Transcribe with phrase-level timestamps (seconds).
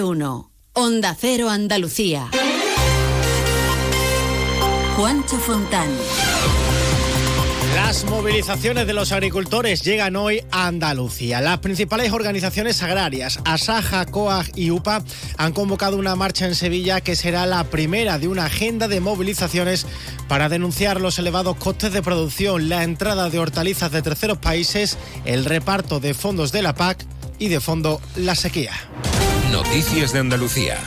[0.00, 0.50] 1.
[0.72, 2.30] Onda Cero Andalucía.
[4.96, 5.90] Juancho Fontán.
[7.74, 11.42] Las movilizaciones de los agricultores llegan hoy a Andalucía.
[11.42, 15.02] Las principales organizaciones agrarias, Asaja, COAG y UPA,
[15.36, 19.86] han convocado una marcha en Sevilla que será la primera de una agenda de movilizaciones
[20.26, 24.96] para denunciar los elevados costes de producción, la entrada de hortalizas de terceros países,
[25.26, 27.04] el reparto de fondos de la PAC
[27.38, 28.72] y de fondo la sequía.
[29.52, 30.80] Noticias de Andalucía.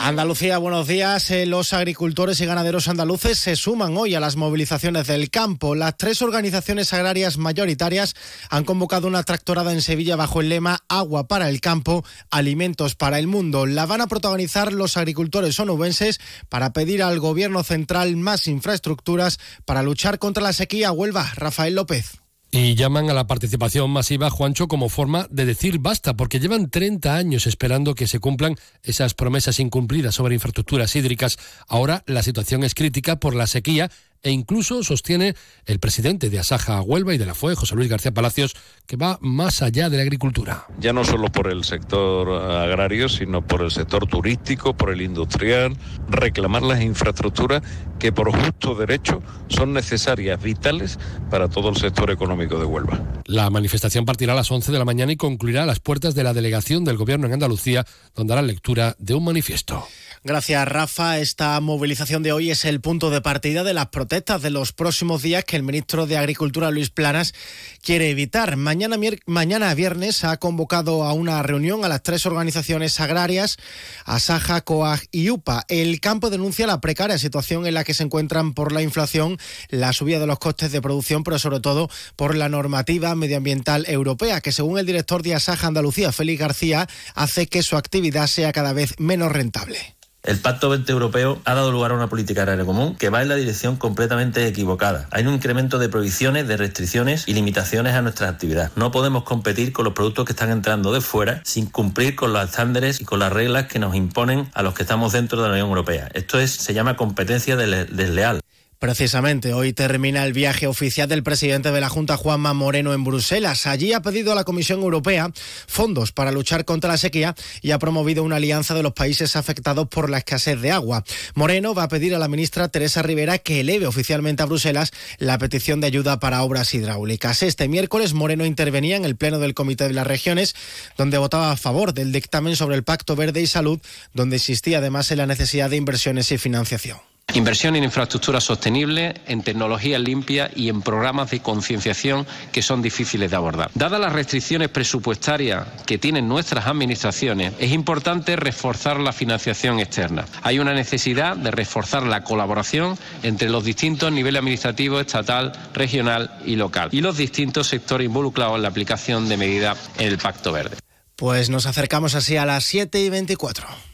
[0.00, 1.30] Andalucía, buenos días.
[1.30, 5.74] Eh, los agricultores y ganaderos andaluces se suman hoy a las movilizaciones del campo.
[5.74, 8.14] Las tres organizaciones agrarias mayoritarias
[8.48, 13.18] han convocado una tractorada en Sevilla bajo el lema Agua para el campo, alimentos para
[13.18, 13.66] el mundo.
[13.66, 19.82] La van a protagonizar los agricultores onubenses para pedir al gobierno central más infraestructuras para
[19.82, 20.92] luchar contra la sequía.
[20.92, 22.23] Huelva, Rafael López.
[22.56, 27.16] Y llaman a la participación masiva, Juancho, como forma de decir basta, porque llevan 30
[27.16, 28.54] años esperando que se cumplan
[28.84, 31.36] esas promesas incumplidas sobre infraestructuras hídricas.
[31.66, 33.90] Ahora la situación es crítica por la sequía
[34.24, 35.36] e incluso sostiene
[35.66, 39.18] el presidente de Asaja Huelva y de la FUE, José Luis García Palacios, que va
[39.20, 40.66] más allá de la agricultura.
[40.80, 45.76] Ya no solo por el sector agrario, sino por el sector turístico, por el industrial,
[46.08, 47.62] reclamar las infraestructuras
[47.98, 50.98] que por justo derecho son necesarias, vitales
[51.30, 53.00] para todo el sector económico de Huelva.
[53.26, 56.24] La manifestación partirá a las 11 de la mañana y concluirá a las puertas de
[56.24, 59.86] la delegación del Gobierno en Andalucía, donde hará lectura de un manifiesto.
[60.26, 61.18] Gracias, Rafa.
[61.18, 65.20] Esta movilización de hoy es el punto de partida de las protestas de los próximos
[65.20, 67.34] días que el ministro de Agricultura, Luis Planas,
[67.82, 68.56] quiere evitar.
[68.56, 73.58] Mañana, mañana viernes ha convocado a una reunión a las tres organizaciones agrarias,
[74.06, 75.66] Asaja, COAG y UPA.
[75.68, 79.36] El campo denuncia la precaria situación en la que se encuentran por la inflación,
[79.68, 84.40] la subida de los costes de producción, pero sobre todo por la normativa medioambiental europea,
[84.40, 88.72] que según el director de Asaja Andalucía, Félix García, hace que su actividad sea cada
[88.72, 89.93] vez menos rentable.
[90.24, 93.28] El Pacto 20 Europeo ha dado lugar a una política agraria común que va en
[93.28, 95.06] la dirección completamente equivocada.
[95.10, 98.70] Hay un incremento de prohibiciones, de restricciones y limitaciones a nuestra actividad.
[98.74, 102.42] No podemos competir con los productos que están entrando de fuera sin cumplir con los
[102.42, 105.52] estándares y con las reglas que nos imponen a los que estamos dentro de la
[105.52, 106.08] Unión Europea.
[106.14, 108.40] Esto es, se llama competencia desleal.
[108.84, 113.66] Precisamente, hoy termina el viaje oficial del presidente de la Junta, Juanma Moreno, en Bruselas.
[113.66, 115.32] Allí ha pedido a la Comisión Europea
[115.66, 119.88] fondos para luchar contra la sequía y ha promovido una alianza de los países afectados
[119.88, 121.02] por la escasez de agua.
[121.34, 125.38] Moreno va a pedir a la ministra Teresa Rivera que eleve oficialmente a Bruselas la
[125.38, 127.42] petición de ayuda para obras hidráulicas.
[127.42, 130.54] Este miércoles, Moreno intervenía en el Pleno del Comité de las Regiones,
[130.98, 133.80] donde votaba a favor del dictamen sobre el Pacto Verde y Salud,
[134.12, 137.13] donde insistía además en la necesidad de inversiones y financiación.
[137.34, 143.28] Inversión en infraestructura sostenible, en tecnologías limpias y en programas de concienciación que son difíciles
[143.28, 143.72] de abordar.
[143.74, 150.26] Dadas las restricciones presupuestarias que tienen nuestras administraciones, es importante reforzar la financiación externa.
[150.42, 156.54] Hay una necesidad de reforzar la colaboración entre los distintos niveles administrativos, estatal, regional y
[156.54, 160.76] local, y los distintos sectores involucrados en la aplicación de medidas en el Pacto Verde.
[161.16, 163.93] Pues nos acercamos así a las 7 y 24.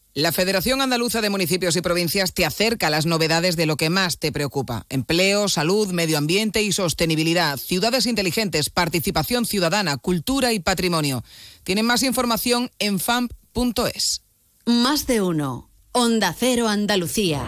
[0.13, 3.89] La Federación Andaluza de Municipios y Provincias te acerca a las novedades de lo que
[3.89, 4.85] más te preocupa.
[4.89, 11.23] Empleo, salud, medio ambiente y sostenibilidad, ciudades inteligentes, participación ciudadana, cultura y patrimonio.
[11.63, 14.23] Tienen más información en famp.es.
[14.65, 15.69] Más de uno.
[15.93, 17.45] Onda Cero Andalucía.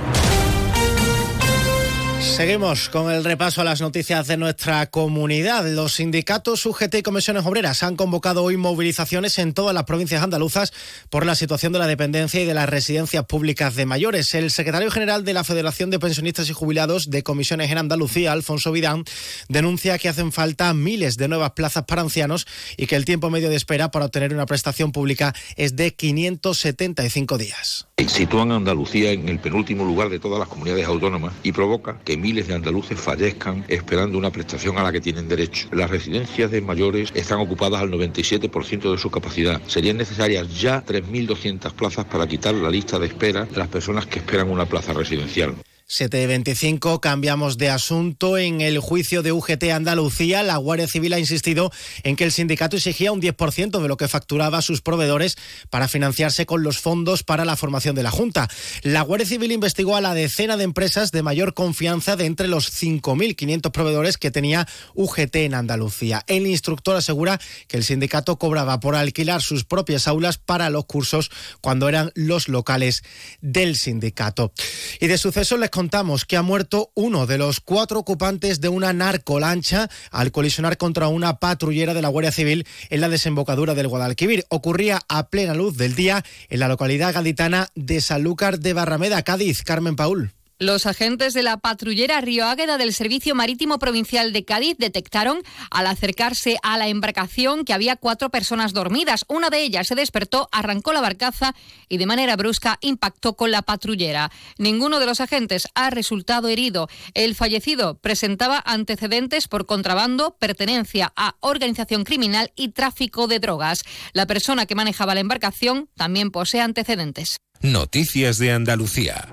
[2.23, 5.67] Seguimos con el repaso a las noticias de nuestra comunidad.
[5.67, 10.73] Los sindicatos UGT y comisiones obreras han convocado hoy movilizaciones en todas las provincias andaluzas
[11.11, 14.33] por la situación de la dependencia y de las residencias públicas de mayores.
[14.33, 18.71] El secretario general de la Federación de Pensionistas y Jubilados de Comisiones en Andalucía, Alfonso
[18.71, 19.03] Vidán,
[19.47, 22.47] denuncia que hacen falta miles de nuevas plazas para ancianos
[22.77, 27.37] y que el tiempo medio de espera para obtener una prestación pública es de 575
[27.37, 27.87] días.
[28.07, 32.12] Sitúan a Andalucía en el penúltimo lugar de todas las comunidades autónomas y provoca que
[32.17, 35.67] miles de andaluces fallezcan esperando una prestación a la que tienen derecho.
[35.71, 39.61] Las residencias de mayores están ocupadas al 97% de su capacidad.
[39.67, 44.19] Serían necesarias ya 3.200 plazas para quitar la lista de espera de las personas que
[44.19, 45.55] esperan una plaza residencial.
[45.93, 48.39] 725 cambiamos de asunto.
[48.39, 52.75] En el juicio de UGT Andalucía, la Guardia Civil ha insistido en que el sindicato
[52.75, 55.37] exigía un 10% de lo que facturaba a sus proveedores
[55.69, 58.49] para financiarse con los fondos para la formación de la Junta.
[58.81, 62.73] La Guardia Civil investigó a la decena de empresas de mayor confianza de entre los
[62.73, 66.23] 5.500 proveedores que tenía UGT en Andalucía.
[66.25, 71.29] El instructor asegura que el sindicato cobraba por alquilar sus propias aulas para los cursos
[71.61, 73.03] cuando eran los locales
[73.41, 74.53] del sindicato.
[74.99, 78.93] Y de suceso les contamos que ha muerto uno de los cuatro ocupantes de una
[78.93, 84.45] narcolancha al colisionar contra una patrullera de la Guardia Civil en la desembocadura del Guadalquivir.
[84.47, 89.61] Ocurría a plena luz del día en la localidad gaditana de Sanlúcar de Barrameda, Cádiz.
[89.63, 90.31] Carmen Paul.
[90.59, 95.39] Los agentes de la patrullera Río Águeda del Servicio Marítimo Provincial de Cádiz detectaron
[95.71, 99.25] al acercarse a la embarcación que había cuatro personas dormidas.
[99.27, 101.55] Una de ellas se despertó, arrancó la barcaza
[101.89, 104.31] y de manera brusca impactó con la patrullera.
[104.57, 106.87] Ninguno de los agentes ha resultado herido.
[107.15, 113.83] El fallecido presentaba antecedentes por contrabando, pertenencia a organización criminal y tráfico de drogas.
[114.13, 117.37] La persona que manejaba la embarcación también posee antecedentes.
[117.61, 119.29] Noticias de Andalucía.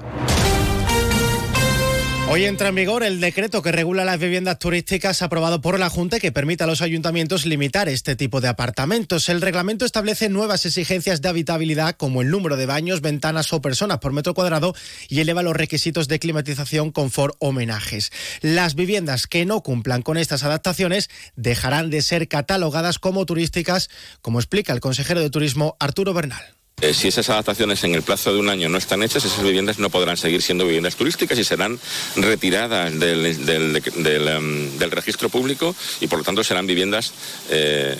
[2.32, 6.20] Hoy entra en vigor el decreto que regula las viviendas turísticas aprobado por la Junta
[6.20, 9.28] que permite a los ayuntamientos limitar este tipo de apartamentos.
[9.28, 13.98] El reglamento establece nuevas exigencias de habitabilidad como el número de baños, ventanas o personas
[13.98, 14.76] por metro cuadrado
[15.08, 18.12] y eleva los requisitos de climatización, confort o homenajes.
[18.42, 23.90] Las viviendas que no cumplan con estas adaptaciones dejarán de ser catalogadas como turísticas,
[24.22, 26.59] como explica el consejero de Turismo Arturo Bernal.
[26.82, 29.78] Eh, si esas adaptaciones en el plazo de un año no están hechas, esas viviendas
[29.78, 31.78] no podrán seguir siendo viviendas turísticas y serán
[32.16, 37.12] retiradas del, del, del, del registro público y por lo tanto serán viviendas
[37.50, 37.96] eh,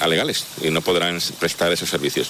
[0.00, 2.28] alegales y no podrán prestar esos servicios.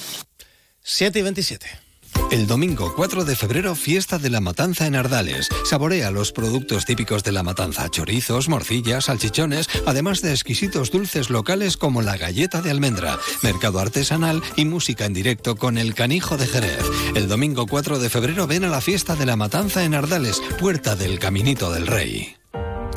[0.83, 1.83] 7 y 27.
[2.31, 5.49] El domingo 4 de febrero, fiesta de la matanza en Ardales.
[5.65, 11.76] Saborea los productos típicos de la matanza, chorizos, morcillas, salchichones, además de exquisitos dulces locales
[11.76, 16.47] como la galleta de almendra, mercado artesanal y música en directo con el canijo de
[16.47, 16.85] Jerez.
[17.15, 20.97] El domingo 4 de febrero ven a la fiesta de la matanza en Ardales, puerta
[20.97, 22.37] del Caminito del Rey.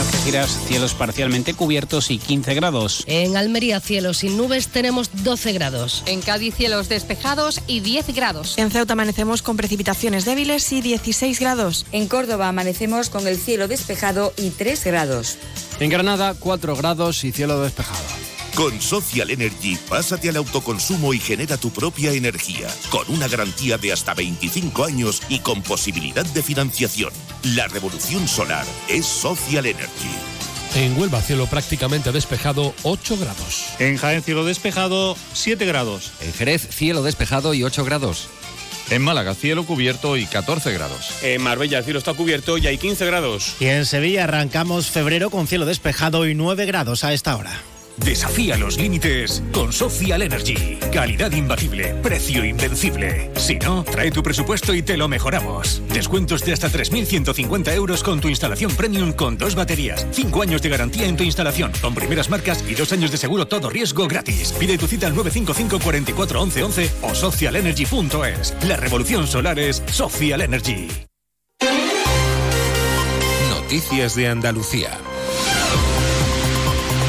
[0.00, 3.04] En Algeciras, cielos parcialmente cubiertos y 15 grados.
[3.06, 6.02] En Almería, cielos sin nubes, tenemos 12 grados.
[6.06, 8.56] En Cádiz, cielos despejados y 10 grados.
[8.56, 11.84] En Ceuta amanecemos con precipitaciones débiles y 16 grados.
[11.92, 15.36] En Córdoba amanecemos con el cielo despejado y 3 grados.
[15.80, 18.19] En Granada, 4 grados y cielo despejado.
[18.54, 23.92] Con Social Energy, pásate al autoconsumo y genera tu propia energía, con una garantía de
[23.92, 27.12] hasta 25 años y con posibilidad de financiación.
[27.54, 30.10] La revolución solar es Social Energy.
[30.74, 33.66] En Huelva, cielo prácticamente despejado, 8 grados.
[33.78, 36.12] En Jaén, cielo despejado, 7 grados.
[36.20, 38.28] En Jerez, cielo despejado y 8 grados.
[38.90, 41.22] En Málaga, cielo cubierto y 14 grados.
[41.22, 43.54] En Marbella, el cielo está cubierto y hay 15 grados.
[43.60, 47.52] Y en Sevilla arrancamos febrero con cielo despejado y 9 grados a esta hora.
[48.04, 50.78] Desafía los límites con Social Energy.
[50.92, 53.30] Calidad imbatible, precio invencible.
[53.36, 55.82] Si no, trae tu presupuesto y te lo mejoramos.
[55.92, 60.06] Descuentos de hasta 3.150 euros con tu instalación premium con dos baterías.
[60.12, 63.46] Cinco años de garantía en tu instalación, con primeras marcas y dos años de seguro
[63.46, 64.52] todo riesgo gratis.
[64.58, 68.54] Pide tu cita al 955 44 11 11 o socialenergy.es.
[68.66, 70.88] La revolución solar es Social Energy.
[73.50, 74.98] Noticias de Andalucía.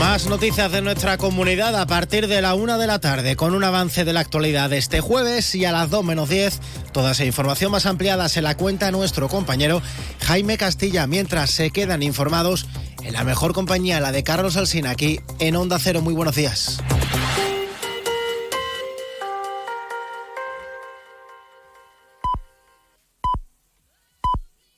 [0.01, 3.63] Más noticias de nuestra comunidad a partir de la una de la tarde, con un
[3.63, 6.59] avance de la actualidad de este jueves y a las 2 menos 10.
[6.91, 9.79] Toda esa información más ampliada se la cuenta nuestro compañero
[10.21, 12.65] Jaime Castilla, mientras se quedan informados
[13.03, 16.01] en la mejor compañía, la de Carlos Alsina, aquí en Onda Cero.
[16.01, 16.81] Muy buenos días.